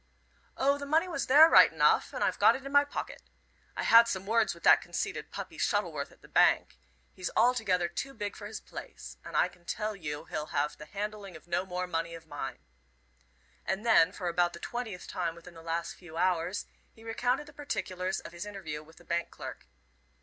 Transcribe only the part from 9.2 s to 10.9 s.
and I can tell you he'll have the